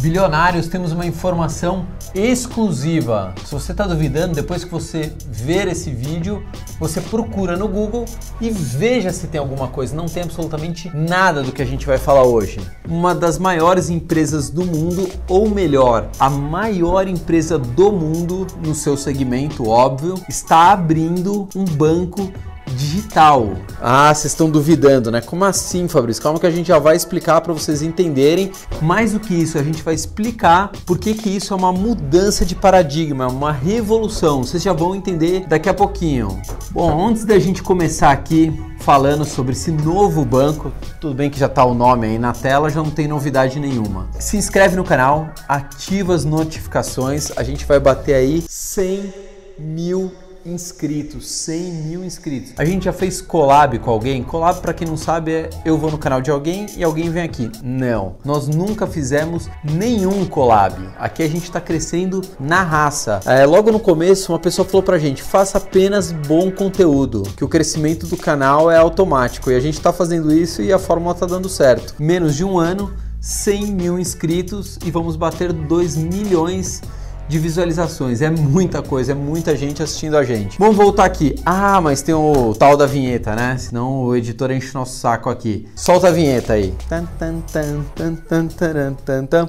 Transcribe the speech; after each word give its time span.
Bilionários, 0.00 0.68
temos 0.68 0.90
uma 0.90 1.04
informação 1.04 1.86
exclusiva. 2.14 3.34
Se 3.44 3.52
você 3.52 3.72
está 3.72 3.86
duvidando, 3.86 4.34
depois 4.34 4.64
que 4.64 4.70
você 4.70 5.12
ver 5.26 5.68
esse 5.68 5.90
vídeo, 5.90 6.42
você 6.80 7.00
procura 7.00 7.56
no 7.56 7.68
Google 7.68 8.06
e 8.40 8.50
veja 8.50 9.12
se 9.12 9.26
tem 9.26 9.38
alguma 9.38 9.68
coisa. 9.68 9.94
Não 9.94 10.06
tem 10.06 10.22
absolutamente 10.22 10.90
nada 10.96 11.42
do 11.42 11.52
que 11.52 11.60
a 11.60 11.66
gente 11.66 11.86
vai 11.86 11.98
falar 11.98 12.24
hoje. 12.24 12.58
Uma 12.88 13.14
das 13.14 13.38
maiores 13.38 13.90
empresas 13.90 14.48
do 14.48 14.64
mundo, 14.64 15.08
ou 15.28 15.48
melhor, 15.48 16.08
a 16.18 16.30
maior 16.30 17.06
empresa 17.06 17.58
do 17.58 17.92
mundo 17.92 18.46
no 18.64 18.74
seu 18.74 18.96
segmento, 18.96 19.68
óbvio, 19.68 20.14
está 20.28 20.72
abrindo 20.72 21.48
um 21.54 21.64
banco 21.64 22.32
digital. 22.72 23.52
Ah, 23.80 24.12
vocês 24.14 24.32
estão 24.32 24.50
duvidando, 24.50 25.10
né? 25.10 25.20
Como 25.20 25.44
assim, 25.44 25.88
Fabrício? 25.88 26.22
Calma 26.22 26.38
que 26.38 26.46
a 26.46 26.50
gente 26.50 26.68
já 26.68 26.78
vai 26.78 26.96
explicar 26.96 27.40
para 27.40 27.52
vocês 27.52 27.82
entenderem. 27.82 28.52
Mais 28.80 29.12
do 29.12 29.20
que 29.20 29.34
isso, 29.34 29.58
a 29.58 29.62
gente 29.62 29.82
vai 29.82 29.94
explicar 29.94 30.70
por 30.86 30.98
que, 30.98 31.14
que 31.14 31.30
isso 31.30 31.52
é 31.52 31.56
uma 31.56 31.72
mudança 31.72 32.44
de 32.44 32.54
paradigma, 32.54 33.28
uma 33.28 33.52
revolução. 33.52 34.44
Vocês 34.44 34.62
já 34.62 34.72
vão 34.72 34.94
entender 34.94 35.46
daqui 35.46 35.68
a 35.68 35.74
pouquinho. 35.74 36.40
Bom, 36.70 37.08
antes 37.08 37.24
da 37.24 37.38
gente 37.38 37.62
começar 37.62 38.10
aqui 38.10 38.52
falando 38.78 39.24
sobre 39.24 39.52
esse 39.52 39.70
novo 39.70 40.24
banco, 40.24 40.72
tudo 41.00 41.14
bem 41.14 41.30
que 41.30 41.38
já 41.38 41.46
está 41.46 41.64
o 41.64 41.72
nome 41.72 42.06
aí 42.06 42.18
na 42.18 42.32
tela, 42.32 42.68
já 42.68 42.82
não 42.82 42.90
tem 42.90 43.06
novidade 43.06 43.60
nenhuma. 43.60 44.08
Se 44.18 44.36
inscreve 44.36 44.74
no 44.74 44.84
canal, 44.84 45.28
ativa 45.48 46.14
as 46.14 46.24
notificações, 46.24 47.30
a 47.36 47.42
gente 47.42 47.64
vai 47.64 47.78
bater 47.78 48.14
aí 48.14 48.44
100 48.48 49.14
mil 49.58 50.12
inscritos, 50.44 51.30
100 51.30 51.72
mil 51.72 52.04
inscritos. 52.04 52.52
A 52.56 52.64
gente 52.64 52.84
já 52.84 52.92
fez 52.92 53.20
collab 53.20 53.78
com 53.78 53.90
alguém? 53.90 54.22
Collab, 54.22 54.60
para 54.60 54.72
quem 54.72 54.86
não 54.86 54.96
sabe, 54.96 55.32
é 55.32 55.50
eu 55.64 55.78
vou 55.78 55.90
no 55.90 55.98
canal 55.98 56.20
de 56.20 56.30
alguém 56.30 56.66
e 56.76 56.82
alguém 56.82 57.10
vem 57.10 57.22
aqui. 57.22 57.50
Não, 57.62 58.16
nós 58.24 58.48
nunca 58.48 58.86
fizemos 58.86 59.48
nenhum 59.64 60.24
collab. 60.24 60.76
Aqui 60.98 61.22
a 61.22 61.28
gente 61.28 61.44
está 61.44 61.60
crescendo 61.60 62.22
na 62.38 62.62
raça. 62.62 63.20
É, 63.24 63.44
logo 63.46 63.70
no 63.70 63.80
começo, 63.80 64.32
uma 64.32 64.38
pessoa 64.38 64.66
falou 64.66 64.82
pra 64.82 64.98
gente: 64.98 65.22
faça 65.22 65.58
apenas 65.58 66.12
bom 66.12 66.50
conteúdo, 66.50 67.22
que 67.36 67.44
o 67.44 67.48
crescimento 67.48 68.06
do 68.06 68.16
canal 68.16 68.70
é 68.70 68.76
automático 68.76 69.50
e 69.50 69.54
a 69.54 69.60
gente 69.60 69.74
está 69.74 69.92
fazendo 69.92 70.32
isso 70.32 70.62
e 70.62 70.72
a 70.72 70.78
fórmula 70.78 71.14
está 71.14 71.26
dando 71.26 71.48
certo. 71.48 71.94
Menos 71.98 72.36
de 72.36 72.44
um 72.44 72.58
ano, 72.58 72.92
100 73.20 73.66
mil 73.66 73.98
inscritos 73.98 74.78
e 74.84 74.90
vamos 74.90 75.16
bater 75.16 75.52
2 75.52 75.96
milhões 75.96 76.80
de 76.80 77.01
visualizações. 77.38 78.22
É 78.22 78.30
muita 78.30 78.82
coisa, 78.82 79.12
é 79.12 79.14
muita 79.14 79.56
gente 79.56 79.82
assistindo 79.82 80.16
a 80.16 80.24
gente. 80.24 80.58
Vamos 80.58 80.76
voltar 80.76 81.04
aqui. 81.04 81.34
Ah, 81.44 81.80
mas 81.80 82.02
tem 82.02 82.14
o 82.14 82.54
tal 82.54 82.76
da 82.76 82.86
vinheta, 82.86 83.34
né? 83.34 83.56
Senão 83.58 84.04
o 84.04 84.16
editor 84.16 84.50
enche 84.50 84.74
nosso 84.74 84.98
saco 84.98 85.28
aqui. 85.28 85.66
Solta 85.74 86.08
a 86.08 86.10
vinheta 86.10 86.54
aí. 86.54 86.74
Tan, 86.88 87.06
tan, 87.18 87.40
tan, 87.52 87.82
tan, 87.94 88.14
tan, 88.14 88.46
tan, 88.48 88.94
tan, 88.94 89.26
tan. 89.26 89.48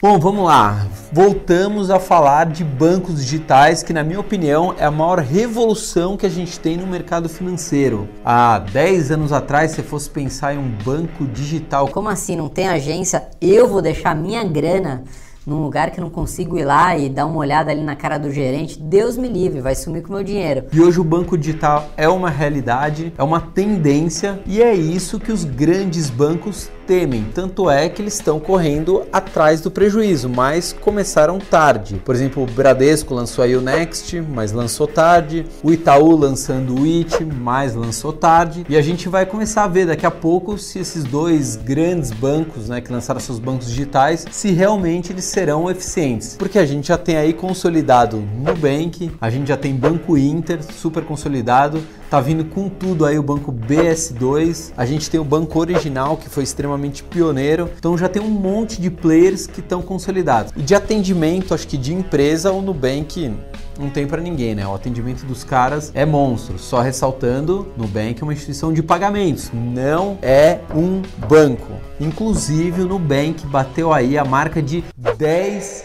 Bom, 0.00 0.18
vamos 0.18 0.46
lá 0.46 0.86
voltamos 1.10 1.90
a 1.90 1.98
falar 1.98 2.46
de 2.46 2.62
bancos 2.62 3.24
digitais, 3.24 3.82
que 3.82 3.92
na 3.92 4.04
minha 4.04 4.20
opinião 4.20 4.74
é 4.78 4.84
a 4.84 4.90
maior 4.90 5.18
revolução 5.18 6.16
que 6.16 6.26
a 6.26 6.28
gente 6.28 6.60
tem 6.60 6.76
no 6.76 6.86
mercado 6.86 7.28
financeiro. 7.28 8.08
Há 8.24 8.58
10 8.58 9.12
anos 9.12 9.32
atrás, 9.32 9.72
se 9.72 9.82
fosse 9.82 10.10
pensar 10.10 10.54
em 10.54 10.58
um 10.58 10.70
banco 10.84 11.26
digital, 11.26 11.88
como 11.88 12.08
assim 12.08 12.36
não 12.36 12.48
tem 12.48 12.68
agência? 12.68 13.28
Eu 13.40 13.68
vou 13.68 13.80
deixar 13.80 14.14
minha 14.14 14.44
grana 14.44 15.04
num 15.48 15.62
lugar 15.62 15.90
que 15.90 15.98
eu 15.98 16.04
não 16.04 16.10
consigo 16.10 16.58
ir 16.58 16.64
lá 16.64 16.96
e 16.96 17.08
dar 17.08 17.24
uma 17.24 17.38
olhada 17.38 17.70
ali 17.70 17.82
na 17.82 17.96
cara 17.96 18.18
do 18.18 18.30
gerente, 18.30 18.78
Deus 18.78 19.16
me 19.16 19.28
livre, 19.28 19.60
vai 19.60 19.74
sumir 19.74 20.02
com 20.02 20.10
o 20.10 20.16
meu 20.16 20.22
dinheiro. 20.22 20.64
E 20.70 20.80
hoje 20.80 21.00
o 21.00 21.04
banco 21.04 21.38
digital 21.38 21.88
é 21.96 22.06
uma 22.08 22.28
realidade, 22.28 23.12
é 23.16 23.22
uma 23.22 23.40
tendência 23.40 24.40
e 24.46 24.62
é 24.62 24.74
isso 24.74 25.18
que 25.18 25.32
os 25.32 25.44
grandes 25.44 26.10
bancos 26.10 26.70
temem. 26.88 27.26
Tanto 27.34 27.68
é 27.68 27.86
que 27.90 28.00
eles 28.00 28.14
estão 28.14 28.40
correndo 28.40 29.02
atrás 29.12 29.60
do 29.60 29.70
prejuízo, 29.70 30.26
mas 30.26 30.72
começaram 30.72 31.38
tarde. 31.38 32.00
Por 32.02 32.14
exemplo, 32.14 32.42
o 32.42 32.46
Bradesco 32.46 33.14
lançou 33.14 33.44
aí 33.44 33.54
o 33.54 33.60
Next, 33.60 34.18
mas 34.22 34.52
lançou 34.52 34.86
tarde. 34.86 35.44
O 35.62 35.70
Itaú 35.70 36.16
lançando 36.16 36.74
o 36.74 36.86
IT, 36.86 37.22
mas 37.26 37.74
lançou 37.74 38.10
tarde. 38.10 38.64
E 38.70 38.76
a 38.76 38.80
gente 38.80 39.06
vai 39.06 39.26
começar 39.26 39.64
a 39.64 39.68
ver 39.68 39.86
daqui 39.86 40.06
a 40.06 40.10
pouco 40.10 40.56
se 40.56 40.78
esses 40.78 41.04
dois 41.04 41.56
grandes 41.56 42.10
bancos, 42.10 42.70
né, 42.70 42.80
que 42.80 42.90
lançaram 42.90 43.20
seus 43.20 43.38
bancos 43.38 43.68
digitais, 43.68 44.24
se 44.30 44.50
realmente 44.50 45.12
eles 45.12 45.26
serão 45.38 45.70
eficientes. 45.70 46.34
Porque 46.36 46.58
a 46.58 46.66
gente 46.66 46.88
já 46.88 46.98
tem 46.98 47.16
aí 47.16 47.32
consolidado 47.32 48.16
Nubank, 48.16 49.12
a 49.20 49.30
gente 49.30 49.46
já 49.46 49.56
tem 49.56 49.72
Banco 49.72 50.18
Inter 50.18 50.60
super 50.62 51.04
consolidado, 51.04 51.80
Tá 52.10 52.22
vindo 52.22 52.42
com 52.42 52.70
tudo 52.70 53.04
aí 53.04 53.18
o 53.18 53.22
banco 53.22 53.52
BS2. 53.52 54.72
A 54.74 54.86
gente 54.86 55.10
tem 55.10 55.20
o 55.20 55.24
banco 55.24 55.58
original 55.58 56.16
que 56.16 56.30
foi 56.30 56.42
extremamente 56.42 57.04
pioneiro. 57.04 57.68
Então 57.78 57.98
já 57.98 58.08
tem 58.08 58.22
um 58.22 58.30
monte 58.30 58.80
de 58.80 58.90
players 58.90 59.46
que 59.46 59.60
estão 59.60 59.82
consolidados. 59.82 60.50
E 60.56 60.62
de 60.62 60.74
atendimento, 60.74 61.52
acho 61.52 61.68
que 61.68 61.76
de 61.76 61.92
empresa, 61.92 62.50
o 62.50 62.62
Nubank 62.62 63.30
não 63.78 63.90
tem 63.90 64.06
para 64.06 64.20
ninguém, 64.20 64.54
né? 64.54 64.66
O 64.66 64.74
atendimento 64.74 65.24
dos 65.24 65.44
caras 65.44 65.90
é 65.94 66.04
monstro. 66.04 66.58
Só 66.58 66.80
ressaltando, 66.80 67.68
Nubank 67.76 68.20
é 68.20 68.24
uma 68.24 68.32
instituição 68.32 68.72
de 68.72 68.82
pagamentos, 68.82 69.50
não 69.52 70.18
é 70.20 70.60
um 70.74 71.02
banco. 71.28 71.72
Inclusive, 72.00 72.82
o 72.82 72.86
Nubank 72.86 73.46
bateu 73.46 73.92
aí 73.92 74.18
a 74.18 74.24
marca 74.24 74.60
de 74.60 74.84
10 75.16 75.84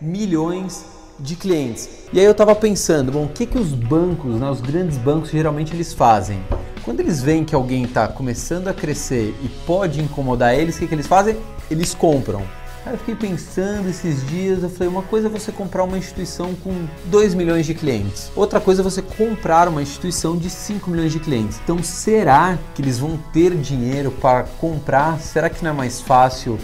milhões 0.00 0.84
de 1.18 1.36
clientes. 1.36 1.88
E 2.12 2.18
aí 2.18 2.24
eu 2.24 2.32
estava 2.32 2.54
pensando, 2.54 3.12
bom, 3.12 3.24
o 3.24 3.28
que 3.28 3.46
que 3.46 3.58
os 3.58 3.72
bancos, 3.72 4.34
né, 4.36 4.50
os 4.50 4.60
grandes 4.60 4.98
bancos 4.98 5.30
geralmente 5.30 5.74
eles 5.74 5.92
fazem? 5.92 6.40
Quando 6.84 7.00
eles 7.00 7.22
veem 7.22 7.44
que 7.44 7.54
alguém 7.54 7.84
está 7.84 8.06
começando 8.06 8.68
a 8.68 8.74
crescer 8.74 9.34
e 9.42 9.48
pode 9.66 10.00
incomodar 10.00 10.54
eles, 10.54 10.76
o 10.76 10.80
que, 10.80 10.86
que 10.86 10.94
eles 10.94 11.06
fazem? 11.06 11.36
Eles 11.70 11.94
compram. 11.94 12.42
Aí 12.86 12.92
eu 12.92 12.98
fiquei 12.98 13.14
pensando 13.14 13.88
esses 13.88 14.26
dias, 14.26 14.62
eu 14.62 14.68
falei, 14.68 14.88
uma 14.88 15.02
coisa 15.02 15.28
é 15.28 15.30
você 15.30 15.50
comprar 15.50 15.84
uma 15.84 15.96
instituição 15.96 16.54
com 16.56 16.86
2 17.06 17.32
milhões 17.32 17.64
de 17.64 17.72
clientes, 17.72 18.30
outra 18.36 18.60
coisa 18.60 18.82
é 18.82 18.84
você 18.84 19.00
comprar 19.00 19.68
uma 19.68 19.80
instituição 19.80 20.36
de 20.36 20.50
5 20.50 20.90
milhões 20.90 21.10
de 21.10 21.18
clientes. 21.18 21.58
Então 21.64 21.82
será 21.82 22.58
que 22.74 22.82
eles 22.82 22.98
vão 22.98 23.18
ter 23.32 23.56
dinheiro 23.56 24.10
para 24.10 24.42
comprar? 24.60 25.18
Será 25.18 25.48
que 25.48 25.64
não 25.64 25.70
é 25.70 25.74
mais 25.74 25.98
fácil 25.98 26.58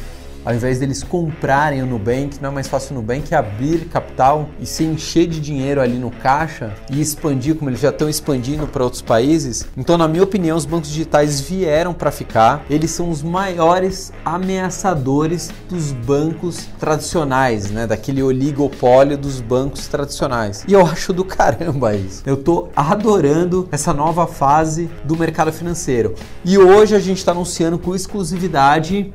ao 0.45 0.55
invés 0.55 0.79
deles 0.79 1.03
comprarem 1.03 1.83
o 1.83 1.87
Nubank, 1.87 2.39
não 2.41 2.51
é 2.51 2.53
mais 2.53 2.67
fácil 2.67 2.93
o 2.93 3.01
Nubank 3.01 3.35
abrir 3.35 3.87
capital 3.87 4.49
e 4.61 4.67
se 4.67 4.85
encher 4.85 5.27
de 5.27 5.41
dinheiro 5.41 5.81
ali 5.81 5.99
no 5.99 6.11
caixa 6.11 6.73
e 6.91 7.01
expandir 7.01 7.55
como 7.55 7.71
eles 7.71 7.81
já 7.81 7.91
estão 7.91 8.09
expandindo 8.09 8.67
para 8.67 8.83
outros 8.83 9.03
países? 9.03 9.67
Então, 9.77 9.99
na 9.99 10.09
minha 10.09 10.23
opinião, 10.23 10.57
os 10.57 10.65
bancos 10.65 10.89
digitais 10.89 11.41
vieram 11.41 11.93
para 11.93 12.11
ficar. 12.11 12.65
Eles 12.71 12.91
são 12.91 13.11
os 13.11 13.23
maiores 13.23 14.13
ameaçadores 14.25 15.51
dos 15.69 15.93
bancos 15.93 16.69
tradicionais, 16.79 17.71
né? 17.71 17.87
Daquele 17.87 18.23
oligopólio 18.23 19.19
dos 19.19 19.41
bancos 19.41 19.87
tradicionais. 19.89 20.65
E 20.67 20.73
eu 20.73 20.85
acho 20.87 21.13
do 21.13 21.25
caramba 21.25 21.95
isso. 21.95 22.23
Eu 22.25 22.37
tô 22.37 22.69
adorando 22.75 23.69
essa 23.71 23.93
nova 23.93 24.27
fase 24.27 24.89
do 25.05 25.17
mercado 25.17 25.53
financeiro. 25.53 26.15
E 26.45 26.57
hoje 26.57 26.95
a 26.95 26.99
gente 26.99 27.19
está 27.19 27.33
anunciando 27.33 27.79
com 27.79 27.95
exclusividade 27.95 29.13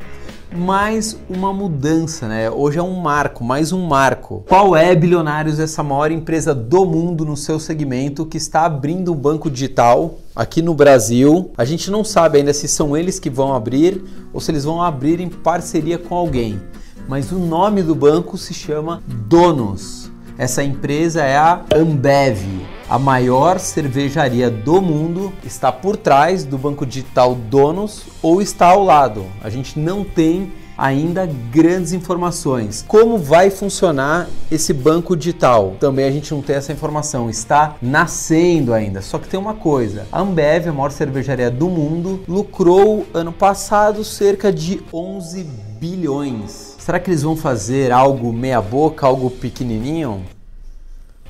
mais 0.55 1.17
uma 1.29 1.51
mudança, 1.51 2.27
né? 2.27 2.49
Hoje 2.49 2.79
é 2.79 2.83
um 2.83 2.95
marco, 3.01 3.43
mais 3.43 3.71
um 3.71 3.85
marco. 3.85 4.43
Qual 4.47 4.75
é, 4.75 4.95
bilionários, 4.95 5.59
essa 5.59 5.83
maior 5.83 6.11
empresa 6.11 6.55
do 6.55 6.85
mundo 6.85 7.25
no 7.25 7.35
seu 7.35 7.59
segmento 7.59 8.25
que 8.25 8.37
está 8.37 8.65
abrindo 8.65 9.11
um 9.11 9.15
banco 9.15 9.49
digital 9.49 10.15
aqui 10.35 10.61
no 10.61 10.73
Brasil? 10.73 11.51
A 11.57 11.65
gente 11.65 11.91
não 11.91 12.03
sabe 12.03 12.37
ainda 12.37 12.53
se 12.53 12.67
são 12.67 12.95
eles 12.95 13.19
que 13.19 13.29
vão 13.29 13.53
abrir 13.53 14.01
ou 14.33 14.39
se 14.39 14.49
eles 14.51 14.63
vão 14.63 14.81
abrir 14.81 15.19
em 15.19 15.29
parceria 15.29 15.97
com 15.97 16.15
alguém. 16.15 16.59
Mas 17.07 17.31
o 17.31 17.37
nome 17.37 17.83
do 17.83 17.93
banco 17.93 18.37
se 18.37 18.53
chama 18.53 19.03
Donos. 19.05 20.09
Essa 20.37 20.63
empresa 20.63 21.21
é 21.21 21.37
a 21.37 21.63
Ambev 21.75 22.64
a 22.89 22.99
maior 22.99 23.59
cervejaria 23.59 24.49
do 24.49 24.81
mundo 24.81 25.33
está 25.43 25.71
por 25.71 25.97
trás 25.97 26.43
do 26.43 26.57
banco 26.57 26.85
digital 26.85 27.33
Donos 27.33 28.03
ou 28.21 28.41
está 28.41 28.67
ao 28.67 28.83
lado. 28.83 29.25
A 29.41 29.49
gente 29.49 29.79
não 29.79 30.03
tem 30.03 30.51
ainda 30.77 31.27
grandes 31.51 31.93
informações. 31.93 32.83
Como 32.87 33.17
vai 33.17 33.49
funcionar 33.49 34.27
esse 34.51 34.73
banco 34.73 35.15
digital? 35.15 35.75
Também 35.79 36.05
a 36.05 36.11
gente 36.11 36.33
não 36.33 36.41
tem 36.41 36.57
essa 36.57 36.71
informação, 36.71 37.29
está 37.29 37.75
nascendo 37.81 38.73
ainda. 38.73 39.01
Só 39.01 39.17
que 39.17 39.27
tem 39.27 39.39
uma 39.39 39.53
coisa: 39.53 40.05
a 40.11 40.21
Ambev, 40.21 40.67
a 40.67 40.73
maior 40.73 40.91
cervejaria 40.91 41.49
do 41.49 41.69
mundo, 41.69 42.21
lucrou 42.27 43.05
ano 43.13 43.31
passado 43.31 44.03
cerca 44.03 44.51
de 44.51 44.81
11 44.93 45.43
bilhões. 45.79 46.75
Será 46.77 46.99
que 46.99 47.09
eles 47.09 47.23
vão 47.23 47.35
fazer 47.35 47.91
algo 47.91 48.31
meia 48.31 48.61
boca, 48.61 49.07
algo 49.07 49.31
pequenininho? 49.31 50.23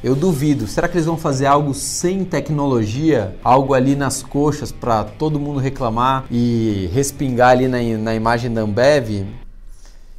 Eu 0.04 0.16
duvido. 0.16 0.68
Será 0.68 0.88
que 0.88 0.96
eles 0.96 1.06
vão 1.06 1.18
fazer 1.18 1.46
algo 1.46 1.74
sem 1.74 2.24
tecnologia? 2.24 3.36
Algo 3.44 3.74
ali 3.74 3.96
nas 3.96 4.22
coxas 4.22 4.72
para 4.72 5.04
todo 5.04 5.40
mundo 5.40 5.60
reclamar 5.60 6.26
e 6.30 6.90
respingar 6.94 7.52
ali 7.52 7.68
na, 7.68 7.80
na 7.98 8.14
imagem 8.14 8.54
da 8.54 8.62
Ambev? 8.62 9.26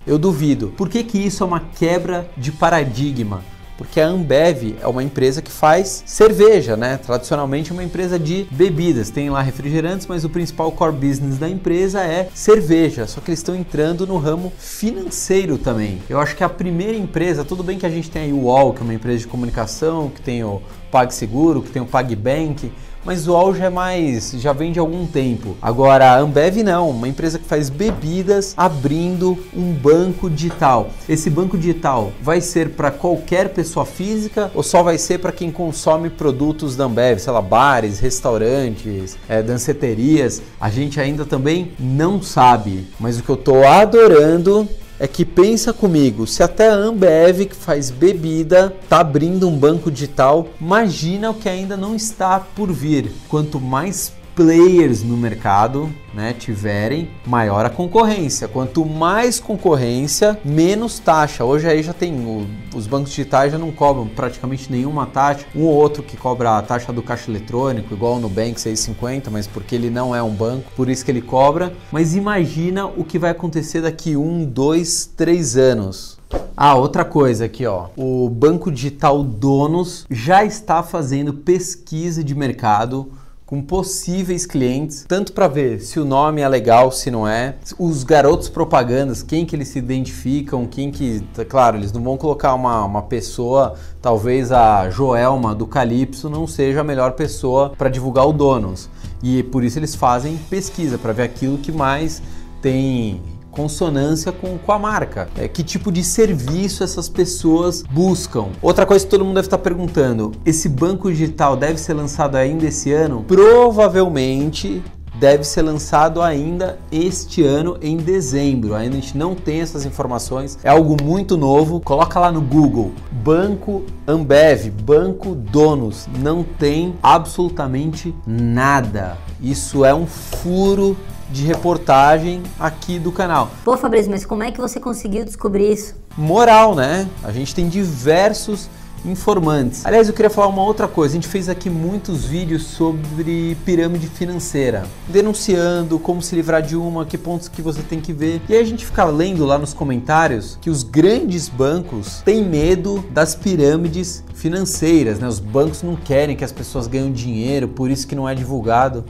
Eu 0.07 0.19
duvido. 0.19 0.69
Por 0.77 0.89
que, 0.89 1.03
que 1.03 1.19
isso 1.19 1.43
é 1.43 1.47
uma 1.47 1.61
quebra 1.61 2.29
de 2.37 2.53
paradigma? 2.53 3.43
Porque 3.77 4.01
a 4.01 4.07
Ambev 4.07 4.77
é 4.81 4.87
uma 4.87 5.03
empresa 5.03 5.43
que 5.43 5.51
faz 5.51 6.03
cerveja, 6.07 6.77
né? 6.77 6.97
Tradicionalmente 6.97 7.71
é 7.71 7.73
uma 7.73 7.85
empresa 7.85 8.19
de 8.19 8.47
bebidas. 8.51 9.11
Tem 9.11 9.29
lá 9.29 9.43
refrigerantes, 9.43 10.07
mas 10.07 10.25
o 10.25 10.31
principal 10.31 10.73
core 10.73 10.97
business 10.97 11.39
da 11.39 11.49
empresa 11.49 12.01
é 12.03 12.29
cerveja. 12.35 13.07
Só 13.07 13.21
que 13.21 13.31
eles 13.31 13.41
estão 13.41 13.55
entrando 13.55 14.07
no 14.07 14.17
ramo 14.17 14.53
financeiro 14.59 15.59
também. 15.59 16.01
Eu 16.09 16.19
acho 16.19 16.35
que 16.37 16.43
a 16.43 16.49
primeira 16.49 16.97
empresa, 16.97 17.45
tudo 17.45 17.63
bem 17.63 17.79
que 17.79 17.87
a 17.87 17.91
gente 17.91 18.11
tem 18.11 18.23
aí 18.23 18.33
o 18.33 18.45
UOL, 18.45 18.73
que 18.73 18.81
é 18.81 18.83
uma 18.83 18.95
empresa 18.95 19.19
de 19.19 19.27
comunicação, 19.27 20.09
que 20.09 20.23
tem 20.23 20.43
o 20.43 20.63
PagSeguro, 20.91 21.63
que 21.63 21.71
tem 21.71 21.83
o 21.83 21.87
PagBank, 21.87 22.73
mas 23.07 23.29
o 23.29 23.55
já 23.55 23.67
é 23.67 23.71
mais, 23.71 24.33
já 24.33 24.53
vem 24.53 24.73
de 24.73 24.81
algum 24.81 25.07
tempo. 25.07 25.57
Agora 25.63 26.11
a 26.11 26.19
Ambev 26.19 26.57
não, 26.65 26.91
uma 26.91 27.07
empresa 27.07 27.39
que 27.39 27.45
faz 27.45 27.71
bebidas 27.71 28.53
abrindo 28.57 29.39
um 29.57 29.73
banco 29.73 30.29
digital. 30.29 30.91
Esse 31.09 31.31
banco 31.31 31.57
digital 31.57 32.11
vai 32.21 32.41
ser 32.41 32.71
para 32.71 32.91
qualquer 32.91 33.51
pessoa 33.51 33.87
física 33.87 34.51
ou 34.53 34.63
só 34.65 34.83
vai 34.83 34.99
ser 34.99 35.21
para 35.21 35.31
quem 35.31 35.53
consome 35.53 36.11
produtos 36.11 36.75
da 36.75 36.87
Ambev, 36.87 37.21
sei 37.21 37.33
lá, 37.33 37.41
bares, 37.41 38.01
restaurantes, 38.01 39.17
é, 39.29 39.41
danceterias? 39.41 40.43
A 40.61 40.69
gente 40.69 41.01
ainda 41.01 41.25
também 41.25 41.71
não 41.79 42.21
sabe, 42.21 42.89
mas 42.99 43.21
o 43.21 43.23
que 43.23 43.31
eu 43.31 43.37
tô 43.37 43.63
adorando 43.65 44.69
é 44.99 45.07
que 45.07 45.25
pensa 45.25 45.73
comigo, 45.73 46.27
se 46.27 46.43
até 46.43 46.69
a 46.69 46.75
Ambev 46.75 47.47
que 47.47 47.55
faz 47.55 47.91
bebida 47.91 48.75
tá 48.89 49.01
abrindo 49.01 49.49
um 49.49 49.57
banco 49.57 49.91
digital, 49.91 50.49
imagina 50.61 51.31
o 51.31 51.35
que 51.35 51.49
ainda 51.49 51.77
não 51.77 51.95
está 51.95 52.41
por 52.41 52.73
vir. 52.73 53.13
Quanto 53.29 53.61
mais 53.61 54.13
players 54.37 55.03
no 55.03 55.17
mercado 55.17 55.91
né, 56.13 56.35
tiverem, 56.35 57.11
maior 57.27 57.65
a 57.65 57.71
concorrência. 57.71 58.47
Quanto 58.47 58.85
mais 58.85 59.41
concorrência, 59.41 60.39
menos 60.45 60.99
taxa. 60.99 61.43
Hoje 61.45 61.67
aí 61.67 61.83
já 61.83 61.95
tem, 61.95 62.15
o, 62.15 62.47
os 62.75 62.87
bancos 62.87 63.11
digitais 63.11 63.53
já 63.53 63.59
não 63.59 63.73
cobram 63.73 64.07
praticamente 64.07 64.71
nenhuma 64.71 65.07
taxa. 65.07 65.47
Um 65.55 65.63
ou 65.63 65.75
outro 65.75 66.03
que 66.03 66.17
cobra 66.17 66.59
a 66.59 66.63
taxa 66.63 66.93
do 66.93 67.03
caixa 67.03 67.31
eletrônico, 67.31 67.95
igual 67.95 68.21
no 68.21 68.29
Bank 68.29 68.61
650, 68.61 69.31
mas 69.31 69.47
porque 69.47 69.75
ele 69.75 69.89
não 69.89 70.15
é 70.15 70.23
um 70.23 70.35
banco, 70.35 70.71
por 70.77 70.89
isso 70.91 71.05
que 71.05 71.11
ele 71.11 71.23
cobra. 71.23 71.73
Mas 71.91 72.15
imagina 72.15 72.87
o 72.87 73.05
que 73.05 73.19
vai 73.19 73.31
acontecer 73.31 73.81
daqui 73.81 74.17
um, 74.17 74.45
dois, 74.45 75.11
três 75.17 75.57
anos. 75.57 76.19
Ah, 76.57 76.75
outra 76.75 77.05
coisa 77.05 77.45
aqui, 77.45 77.65
ó. 77.67 77.89
O 77.97 78.29
Banco 78.29 78.71
Digital 78.71 79.23
Donos 79.23 80.07
já 80.11 80.45
está 80.45 80.83
fazendo 80.83 81.33
pesquisa 81.33 82.23
de 82.23 82.35
mercado 82.35 83.11
com 83.47 83.63
possíveis 83.63 84.45
clientes, 84.45 85.05
tanto 85.07 85.33
para 85.33 85.47
ver 85.47 85.81
se 85.81 86.01
o 86.01 86.05
nome 86.05 86.41
é 86.41 86.49
legal, 86.49 86.91
se 86.91 87.13
não 87.13 87.29
é, 87.29 87.55
os 87.79 88.03
garotos 88.03 88.49
propagandas, 88.49 89.23
quem 89.23 89.47
que 89.47 89.55
eles 89.55 89.69
se 89.69 89.79
identificam, 89.79 90.67
quem 90.67 90.91
que, 90.91 91.21
tá 91.33 91.45
claro, 91.45 91.77
eles 91.77 91.93
não 91.93 92.03
vão 92.03 92.17
colocar 92.17 92.53
uma, 92.55 92.85
uma 92.85 93.03
pessoa, 93.03 93.75
talvez 94.03 94.51
a 94.51 94.91
Joelma 94.91 95.55
do 95.55 95.65
Calypso 95.65 96.29
não 96.29 96.45
seja 96.45 96.81
a 96.81 96.85
melhor 96.85 97.13
pessoa 97.13 97.71
para 97.71 97.89
divulgar 97.89 98.27
o 98.27 98.33
Donos. 98.33 98.91
E 99.23 99.45
por 99.45 99.63
isso 99.63 99.79
eles 99.79 99.95
fazem 99.95 100.37
pesquisa 100.51 100.99
para 100.99 101.13
ver 101.13 101.23
aquilo 101.23 101.57
que 101.57 101.71
mais 101.71 102.21
tem 102.61 103.23
consonância 103.57 104.31
com, 104.31 104.59
com 104.59 104.73
a 104.73 104.79
marca. 104.79 105.29
É, 105.37 105.49
que 105.49 105.63
tipo 105.63 105.91
de 105.91 106.05
serviço 106.05 106.85
essas 106.85 107.09
pessoas 107.09 107.83
buscam? 107.83 108.49
Outra 108.61 108.85
coisa 108.85 109.05
que 109.05 109.11
todo 109.11 109.25
mundo 109.25 109.37
deve 109.37 109.47
estar 109.47 109.59
perguntando: 109.59 110.33
esse 110.45 110.69
banco 110.69 111.11
digital 111.11 111.57
deve 111.57 111.79
ser 111.79 111.95
lançado 111.95 112.37
ainda 112.37 112.67
esse 112.67 112.93
ano? 112.93 113.25
Provavelmente 113.27 114.83
deve 115.19 115.45
ser 115.45 115.63
lançado 115.63 116.21
ainda 116.21 116.79
este 116.93 117.43
ano 117.43 117.79
em 117.81 117.97
dezembro. 117.97 118.75
Ainda 118.75 118.97
a 118.97 119.01
gente 119.01 119.17
não 119.17 119.35
tem 119.35 119.61
essas 119.61 119.87
informações, 119.87 120.59
é 120.63 120.69
algo 120.69 120.97
muito 121.03 121.37
novo. 121.37 121.81
Coloca 121.81 122.21
lá 122.21 122.31
no 122.31 122.41
Google 122.41 122.93
Banco 123.11 123.85
Ambev, 124.07 124.71
Banco 124.83 125.35
Donos. 125.35 126.07
Não 126.19 126.43
tem 126.43 126.95
absolutamente 127.03 128.15
nada. 128.27 129.17
Isso 129.41 129.85
é 129.85 129.95
um 129.95 130.07
furo 130.07 130.97
de 131.31 131.45
reportagem 131.45 132.43
aqui 132.59 132.99
do 132.99 133.13
canal. 133.13 133.51
Pô, 133.65 133.77
Fabrício, 133.77 134.11
mas 134.11 134.25
como 134.25 134.43
é 134.43 134.51
que 134.51 134.61
você 134.61 134.81
conseguiu 134.81 135.25
descobrir 135.25 135.73
isso? 135.73 135.95
Moral, 136.17 136.75
né? 136.75 137.09
A 137.23 137.33
gente 137.33 137.55
tem 137.55 137.69
diversos 137.69 138.69
informantes. 139.05 139.85
Aliás, 139.85 140.09
eu 140.09 140.15
queria 140.15 140.31
falar 140.31 140.49
uma 140.49 140.63
outra 140.63 140.89
coisa. 140.89 141.13
A 141.13 141.17
gente 141.17 141.29
fez 141.29 141.49
aqui 141.49 141.71
muitos 141.71 142.25
vídeos 142.25 142.65
sobre 142.65 143.57
pirâmide 143.65 144.09
financeira, 144.09 144.85
denunciando 145.09 145.99
como 145.99 146.21
se 146.21 146.35
livrar 146.35 146.63
de 146.63 146.77
uma, 146.77 147.07
que 147.07 147.17
pontos 147.17 147.49
que 147.49 147.63
você 147.63 147.83
tem 147.83 148.01
que 148.01 148.13
ver. 148.13 148.41
E 148.49 148.55
aí 148.55 148.61
a 148.61 148.65
gente 148.65 148.85
fica 148.85 149.05
lendo 149.05 149.45
lá 149.45 149.59
nos 149.59 149.73
comentários 149.73 150.59
que 150.61 150.71
os 150.71 150.83
grandes 150.83 151.49
bancos 151.49 152.23
têm 152.25 152.45
medo 152.45 153.05
das 153.11 153.35
pirâmides 153.35 154.25
financeiras, 154.35 155.19
né? 155.19 155.29
Os 155.29 155.39
bancos 155.39 155.83
não 155.83 155.97
querem 155.97 156.37
que 156.37 156.45
as 156.45 156.53
pessoas 156.53 156.87
ganhem 156.87 157.13
dinheiro, 157.13 157.69
por 157.69 157.91
isso 157.91 158.07
que 158.07 158.15
não 158.15 158.29
é 158.29 158.35
divulgado. 158.35 159.05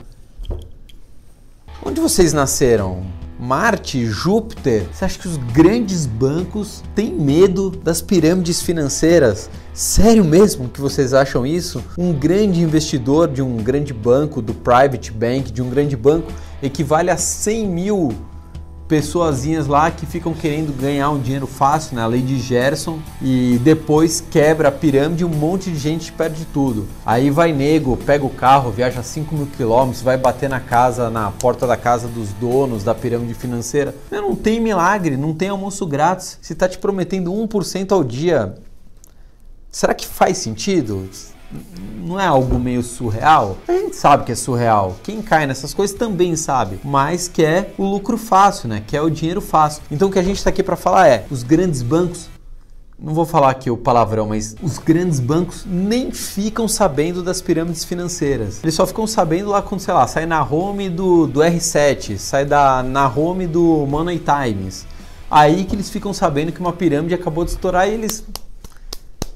Onde 1.85 2.01
vocês 2.01 2.33
nasceram? 2.33 3.05
Marte, 3.39 4.03
Júpiter? 4.07 4.87
Você 4.91 5.05
acha 5.05 5.19
que 5.19 5.27
os 5.27 5.37
grandes 5.37 6.07
bancos 6.07 6.83
têm 6.95 7.13
medo 7.13 7.69
das 7.69 8.01
pirâmides 8.01 8.61
financeiras? 8.61 9.47
Sério 9.73 10.25
mesmo 10.25 10.69
que 10.69 10.81
vocês 10.81 11.13
acham 11.13 11.45
isso? 11.45 11.83
Um 11.95 12.11
grande 12.11 12.61
investidor 12.61 13.27
de 13.27 13.43
um 13.43 13.57
grande 13.57 13.93
banco, 13.93 14.41
do 14.41 14.55
private 14.55 15.11
bank, 15.11 15.51
de 15.51 15.61
um 15.61 15.69
grande 15.69 15.95
banco, 15.95 16.31
equivale 16.63 17.11
a 17.11 17.17
100 17.17 17.67
mil 17.67 18.11
pessoazinhas 18.87 19.67
lá 19.67 19.91
que 19.91 20.05
ficam 20.05 20.33
querendo 20.33 20.71
ganhar 20.73 21.09
um 21.09 21.19
dinheiro 21.19 21.45
fácil, 21.45 21.95
né? 21.95 22.01
A 22.01 22.07
lei 22.07 22.21
de 22.21 22.39
Gerson, 22.39 22.99
e 23.21 23.59
depois 23.63 24.23
quebra 24.31 24.69
a 24.69 24.71
pirâmide 24.71 25.25
um 25.25 25.29
monte 25.29 25.69
de 25.69 25.77
gente 25.77 26.11
perde 26.11 26.45
tudo. 26.45 26.87
Aí 27.05 27.29
vai 27.29 27.51
nego, 27.51 27.97
pega 27.97 28.25
o 28.25 28.29
carro, 28.29 28.71
viaja 28.71 29.03
5 29.03 29.35
mil 29.35 29.47
quilômetros, 29.47 30.01
vai 30.01 30.17
bater 30.17 30.49
na 30.49 30.59
casa, 30.59 31.09
na 31.09 31.31
porta 31.31 31.67
da 31.67 31.75
casa 31.75 32.07
dos 32.07 32.29
donos 32.33 32.83
da 32.83 32.95
pirâmide 32.95 33.33
financeira. 33.33 33.93
Não 34.09 34.35
tem 34.35 34.59
milagre, 34.59 35.17
não 35.17 35.33
tem 35.33 35.49
almoço 35.49 35.85
grátis. 35.85 36.39
Se 36.41 36.55
tá 36.55 36.67
te 36.67 36.77
prometendo 36.77 37.31
1% 37.31 37.91
ao 37.91 38.03
dia, 38.03 38.55
será 39.69 39.93
que 39.93 40.07
faz 40.07 40.37
sentido? 40.37 41.09
Não 42.07 42.19
é 42.19 42.25
algo 42.25 42.57
meio 42.57 42.81
surreal? 42.81 43.57
A 43.67 43.73
gente 43.73 43.95
sabe 43.95 44.23
que 44.23 44.31
é 44.31 44.35
surreal. 44.35 44.95
Quem 45.03 45.21
cai 45.21 45.45
nessas 45.45 45.73
coisas 45.73 45.95
também 45.95 46.35
sabe, 46.35 46.79
mas 46.83 47.27
quer 47.27 47.73
o 47.77 47.83
lucro 47.83 48.17
fácil, 48.17 48.69
né? 48.69 48.81
Quer 48.87 49.01
o 49.01 49.09
dinheiro 49.09 49.41
fácil. 49.41 49.83
Então 49.91 50.07
o 50.07 50.11
que 50.11 50.19
a 50.19 50.23
gente 50.23 50.37
está 50.37 50.49
aqui 50.49 50.63
para 50.63 50.75
falar 50.75 51.07
é: 51.07 51.25
os 51.29 51.43
grandes 51.43 51.81
bancos 51.81 52.29
não 52.99 53.13
vou 53.13 53.27
falar 53.27 53.51
aqui 53.51 53.69
o 53.69 53.77
palavrão, 53.77 54.27
mas 54.27 54.55
os 54.59 54.79
grandes 54.79 55.19
bancos 55.19 55.63
nem 55.67 56.11
ficam 56.11 56.67
sabendo 56.67 57.21
das 57.21 57.41
pirâmides 57.41 57.83
financeiras. 57.83 58.59
Eles 58.63 58.73
só 58.73 58.87
ficam 58.87 59.05
sabendo 59.05 59.49
lá 59.49 59.61
quando, 59.61 59.81
sei 59.81 59.93
lá, 59.93 60.07
sai 60.07 60.25
na 60.25 60.43
home 60.43 60.89
do, 60.89 61.27
do 61.27 61.41
R7, 61.41 62.17
sai 62.17 62.43
da, 62.43 62.81
na 62.81 63.07
home 63.07 63.45
do 63.45 63.85
Money 63.85 64.19
Times. 64.19 64.87
Aí 65.29 65.65
que 65.65 65.75
eles 65.75 65.91
ficam 65.91 66.11
sabendo 66.11 66.51
que 66.51 66.59
uma 66.59 66.73
pirâmide 66.73 67.13
acabou 67.13 67.45
de 67.45 67.51
estourar 67.51 67.87
e 67.87 67.93
eles 67.93 68.25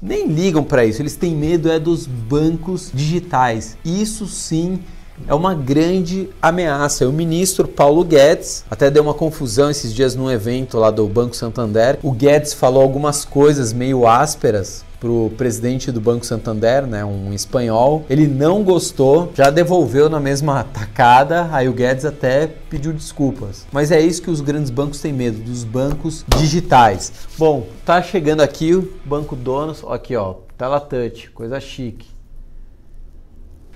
nem 0.02 0.26
ligam 0.26 0.64
para 0.64 0.84
isso, 0.84 1.00
eles 1.00 1.14
têm 1.14 1.36
medo 1.36 1.70
é 1.70 1.78
dos 1.78 2.06
bancos 2.06 2.90
digitais. 2.92 3.76
Isso 3.84 4.26
sim 4.26 4.80
é 5.26 5.34
uma 5.34 5.54
grande 5.54 6.28
ameaça. 6.40 7.08
O 7.08 7.12
ministro 7.12 7.68
Paulo 7.68 8.04
Guedes 8.04 8.64
até 8.70 8.90
deu 8.90 9.02
uma 9.02 9.14
confusão 9.14 9.70
esses 9.70 9.92
dias 9.92 10.14
num 10.14 10.30
evento 10.30 10.78
lá 10.78 10.90
do 10.90 11.06
Banco 11.06 11.36
Santander. 11.36 11.98
O 12.02 12.12
Guedes 12.12 12.52
falou 12.52 12.82
algumas 12.82 13.24
coisas 13.24 13.72
meio 13.72 14.06
ásperas 14.06 14.84
para 15.02 15.10
o 15.10 15.32
presidente 15.36 15.90
do 15.90 16.00
Banco 16.00 16.24
Santander, 16.24 16.86
né, 16.86 17.04
um 17.04 17.32
espanhol. 17.32 18.06
Ele 18.08 18.28
não 18.28 18.62
gostou, 18.62 19.32
já 19.34 19.50
devolveu 19.50 20.08
na 20.08 20.20
mesma 20.20 20.62
tacada. 20.62 21.48
Aí 21.50 21.68
o 21.68 21.72
Guedes 21.72 22.04
até 22.04 22.46
pediu 22.46 22.92
desculpas. 22.92 23.66
Mas 23.72 23.90
é 23.90 24.00
isso 24.00 24.22
que 24.22 24.30
os 24.30 24.40
grandes 24.40 24.70
bancos 24.70 25.00
têm 25.00 25.12
medo, 25.12 25.42
dos 25.42 25.64
bancos 25.64 26.24
digitais. 26.38 27.12
Bom, 27.36 27.66
tá 27.84 28.00
chegando 28.00 28.42
aqui 28.42 28.74
o 28.74 28.92
Banco 29.04 29.34
Donos, 29.34 29.82
aqui 29.88 30.14
ó, 30.14 30.34
tela 30.56 30.78
touch, 30.78 31.30
coisa 31.30 31.58
chique. 31.58 32.06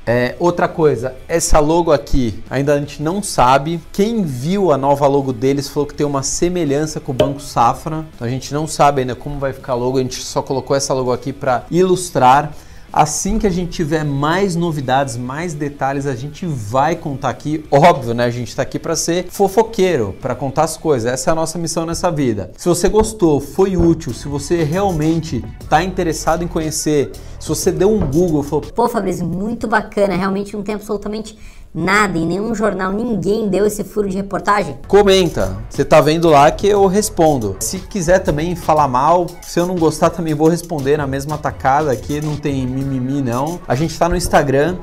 É, 0.08 0.36
outra 0.38 0.68
coisa, 0.68 1.16
essa 1.26 1.58
logo 1.58 1.90
aqui, 1.90 2.40
ainda 2.48 2.74
a 2.74 2.78
gente 2.78 3.02
não 3.02 3.20
sabe. 3.20 3.80
Quem 3.92 4.22
viu 4.22 4.70
a 4.70 4.78
nova 4.78 5.04
logo 5.08 5.32
deles 5.32 5.68
falou 5.68 5.84
que 5.84 5.94
tem 5.94 6.06
uma 6.06 6.22
semelhança 6.22 7.00
com 7.00 7.10
o 7.10 7.14
Banco 7.14 7.40
Safra. 7.40 8.04
Então 8.14 8.24
a 8.24 8.30
gente 8.30 8.54
não 8.54 8.68
sabe 8.68 9.00
ainda 9.00 9.16
como 9.16 9.40
vai 9.40 9.52
ficar 9.52 9.72
a 9.72 9.74
logo, 9.74 9.98
a 9.98 10.02
gente 10.02 10.22
só 10.22 10.40
colocou 10.40 10.76
essa 10.76 10.94
logo 10.94 11.12
aqui 11.12 11.32
para 11.32 11.64
ilustrar. 11.72 12.52
Assim 12.96 13.38
que 13.38 13.46
a 13.46 13.50
gente 13.50 13.72
tiver 13.72 14.06
mais 14.06 14.56
novidades, 14.56 15.18
mais 15.18 15.52
detalhes, 15.52 16.06
a 16.06 16.14
gente 16.14 16.46
vai 16.46 16.96
contar 16.96 17.28
aqui. 17.28 17.62
Óbvio, 17.70 18.14
né? 18.14 18.24
A 18.24 18.30
gente 18.30 18.48
está 18.48 18.62
aqui 18.62 18.78
para 18.78 18.96
ser 18.96 19.26
fofoqueiro, 19.28 20.14
para 20.18 20.34
contar 20.34 20.62
as 20.62 20.78
coisas. 20.78 21.12
Essa 21.12 21.28
é 21.28 21.32
a 21.32 21.34
nossa 21.34 21.58
missão 21.58 21.84
nessa 21.84 22.10
vida. 22.10 22.52
Se 22.56 22.66
você 22.66 22.88
gostou, 22.88 23.38
foi 23.38 23.76
útil, 23.76 24.14
se 24.14 24.26
você 24.28 24.64
realmente 24.64 25.44
está 25.60 25.84
interessado 25.84 26.42
em 26.42 26.48
conhecer, 26.48 27.12
se 27.38 27.46
você 27.46 27.70
deu 27.70 27.92
um 27.92 28.00
Google, 28.00 28.42
falou: 28.42 28.62
Pô, 28.74 28.88
Fabrício, 28.88 29.26
muito 29.26 29.68
bacana. 29.68 30.16
Realmente 30.16 30.56
não 30.56 30.62
tem 30.62 30.74
absolutamente 30.74 31.36
Nada, 31.78 32.16
em 32.16 32.26
nenhum 32.26 32.54
jornal, 32.54 32.90
ninguém 32.90 33.50
deu 33.50 33.66
esse 33.66 33.84
furo 33.84 34.08
de 34.08 34.16
reportagem? 34.16 34.78
Comenta, 34.88 35.58
você 35.68 35.84
tá 35.84 36.00
vendo 36.00 36.30
lá 36.30 36.50
que 36.50 36.66
eu 36.66 36.86
respondo. 36.86 37.54
Se 37.60 37.78
quiser 37.78 38.20
também 38.20 38.56
falar 38.56 38.88
mal, 38.88 39.26
se 39.42 39.60
eu 39.60 39.66
não 39.66 39.76
gostar 39.76 40.08
também 40.08 40.32
vou 40.32 40.48
responder 40.48 40.96
na 40.96 41.06
mesma 41.06 41.36
tacada 41.36 41.92
aqui, 41.92 42.18
não 42.22 42.34
tem 42.34 42.66
mimimi 42.66 43.20
não. 43.20 43.60
A 43.68 43.74
gente 43.74 43.98
tá 43.98 44.08
no 44.08 44.16
Instagram, 44.16 44.78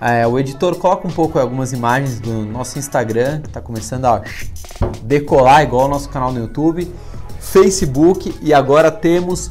é, 0.00 0.26
o 0.26 0.38
editor 0.38 0.74
coloca 0.76 1.06
um 1.06 1.10
pouco 1.10 1.38
algumas 1.38 1.74
imagens 1.74 2.18
do 2.18 2.46
nosso 2.46 2.78
Instagram, 2.78 3.42
que 3.42 3.48
está 3.48 3.60
começando 3.60 4.06
a 4.06 4.22
decolar 5.02 5.64
igual 5.64 5.84
o 5.84 5.88
nosso 5.88 6.08
canal 6.08 6.32
no 6.32 6.40
YouTube, 6.40 6.90
Facebook 7.38 8.34
e 8.40 8.54
agora 8.54 8.90
temos 8.90 9.50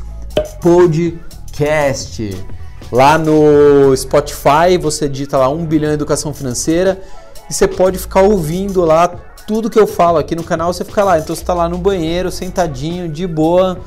podcast. 0.59 2.54
Lá 2.91 3.17
no 3.17 3.95
Spotify 3.95 4.77
você 4.79 5.09
digita 5.09 5.37
lá 5.37 5.49
1 5.49 5.65
bilhão 5.65 5.91
educação 5.91 6.33
financeira 6.33 7.01
e 7.49 7.53
você 7.53 7.67
pode 7.67 7.97
ficar 7.97 8.21
ouvindo 8.21 8.83
lá 8.85 9.07
tudo 9.47 9.69
que 9.69 9.79
eu 9.79 9.85
falo 9.85 10.17
aqui 10.17 10.35
no 10.35 10.43
canal, 10.43 10.73
você 10.73 10.83
fica 10.83 11.03
lá. 11.03 11.19
Então 11.19 11.35
você 11.35 11.41
está 11.41 11.53
lá 11.53 11.69
no 11.69 11.77
banheiro, 11.77 12.31
sentadinho, 12.31 13.07
de 13.07 13.27
boa, 13.27 13.79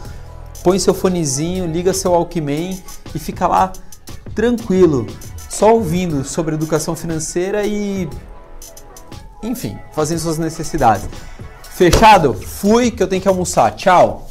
põe 0.63 0.79
seu 0.79 0.95
fonezinho, 0.95 1.67
liga 1.67 1.93
seu 1.93 2.13
Walkman 2.13 2.81
e 3.15 3.19
fica 3.19 3.47
lá 3.47 3.73
tranquilo 4.35 5.07
só 5.49 5.75
ouvindo 5.75 6.23
sobre 6.25 6.55
educação 6.55 6.95
financeira 6.95 7.65
e, 7.65 8.09
enfim, 9.43 9.79
fazendo 9.93 10.19
suas 10.19 10.39
necessidades. 10.39 11.09
Fechado? 11.63 12.35
Fui 12.35 12.91
que 12.91 13.03
eu 13.03 13.09
tenho 13.09 13.23
que 13.23 13.29
almoçar. 13.29 13.75
Tchau! 13.75 14.28